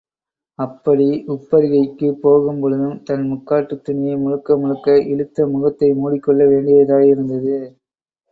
அப்படி 0.59 1.05
உப்பரிகைக்குப் 1.27 2.21
போகும் 2.21 2.59
பொழுதும், 2.59 3.03
தன் 3.03 3.25
முக்காட்டுத் 3.27 3.83
துணியை 3.83 4.15
முழுக்க 4.15 4.57
முழுக்க 4.57 4.97
இழுத்து 5.05 5.47
முகத்தை 5.47 5.93
முடிக்கொள்ள 5.95 6.43
வேண்டியதாயிருந்தது. 6.45 7.55